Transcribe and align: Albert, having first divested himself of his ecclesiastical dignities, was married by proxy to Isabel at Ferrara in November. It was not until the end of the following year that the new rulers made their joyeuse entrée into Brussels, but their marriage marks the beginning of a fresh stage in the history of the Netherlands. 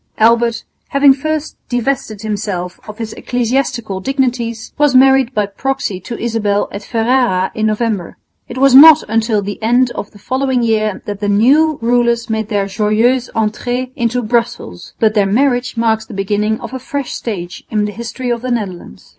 Albert, 0.17 0.63
having 0.87 1.13
first 1.13 1.57
divested 1.69 2.21
himself 2.23 2.79
of 2.89 2.97
his 2.97 3.13
ecclesiastical 3.13 3.99
dignities, 3.99 4.73
was 4.75 4.95
married 4.95 5.31
by 5.35 5.45
proxy 5.45 5.99
to 5.99 6.17
Isabel 6.17 6.67
at 6.71 6.81
Ferrara 6.81 7.51
in 7.53 7.67
November. 7.67 8.17
It 8.47 8.57
was 8.57 8.73
not 8.73 9.03
until 9.07 9.43
the 9.43 9.61
end 9.61 9.91
of 9.91 10.09
the 10.09 10.17
following 10.17 10.63
year 10.63 11.03
that 11.05 11.19
the 11.19 11.29
new 11.29 11.77
rulers 11.83 12.31
made 12.31 12.49
their 12.49 12.65
joyeuse 12.65 13.29
entrée 13.35 13.91
into 13.95 14.23
Brussels, 14.23 14.95
but 14.99 15.13
their 15.13 15.27
marriage 15.27 15.77
marks 15.77 16.07
the 16.07 16.15
beginning 16.15 16.59
of 16.61 16.73
a 16.73 16.79
fresh 16.79 17.13
stage 17.13 17.63
in 17.69 17.85
the 17.85 17.91
history 17.91 18.31
of 18.31 18.41
the 18.41 18.49
Netherlands. 18.49 19.09